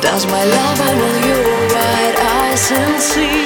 Does 0.00 0.26
my 0.26 0.44
love 0.44 0.78
with 0.78 1.26
your 1.26 1.42
white 1.74 2.18
eyes 2.18 2.70
and 2.70 3.02
see 3.02 3.44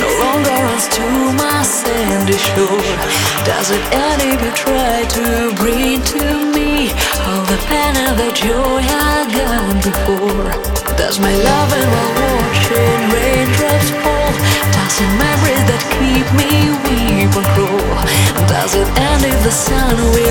no 0.00 0.08
longer 0.24 0.50
runs 0.64 0.88
to 0.88 1.04
my 1.36 1.62
sandy 1.62 2.32
shore? 2.32 2.96
Does 3.44 3.70
it 3.70 3.84
end 3.92 4.22
if 4.24 4.40
you 4.40 4.52
try 4.52 5.04
to 5.04 5.52
bring 5.60 6.00
to 6.16 6.24
me 6.56 6.88
all 7.28 7.44
the 7.44 7.60
pain 7.68 7.92
and 8.04 8.16
the 8.18 8.32
joy 8.32 8.80
I 8.80 9.28
gone 9.36 9.78
before? 9.84 10.48
Does 10.96 11.20
my 11.20 11.34
love 11.34 11.70
while 11.70 12.12
watching 12.24 13.00
raindrops 13.12 13.90
fall? 14.00 14.32
Does 14.72 14.96
it 14.96 15.12
memories 15.20 15.64
that 15.68 15.82
keep 15.92 16.26
me 16.40 16.72
weep 16.88 17.32
and 17.36 17.48
crawl? 17.52 18.48
Does 18.48 18.74
it 18.74 18.88
end 18.96 19.24
if 19.24 19.38
the 19.44 19.52
sun 19.52 19.96
will 19.96 20.21